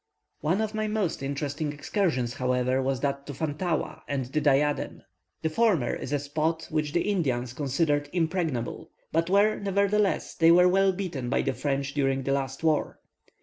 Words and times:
One 0.39 0.61
of 0.61 0.73
my 0.73 0.87
most 0.87 1.21
interesting 1.21 1.71
excursions, 1.73 2.33
however, 2.33 2.81
was 2.81 3.01
that 3.01 3.27
to 3.27 3.35
Fantaua 3.35 4.01
and 4.07 4.25
the 4.25 4.41
Diadem. 4.41 5.03
The 5.43 5.49
former 5.51 5.93
is 5.93 6.11
a 6.11 6.17
spot 6.17 6.67
which 6.71 6.93
the 6.93 7.01
Indians 7.03 7.53
considered 7.53 8.09
impregnable; 8.11 8.89
but 9.11 9.29
where, 9.29 9.59
nevertheless, 9.59 10.33
they 10.33 10.49
were 10.49 10.67
well 10.67 10.91
beaten 10.91 11.29
by 11.29 11.43
the 11.43 11.53
French 11.53 11.93
during 11.93 12.23
the 12.23 12.31
last 12.33 12.63
war. 12.63 12.97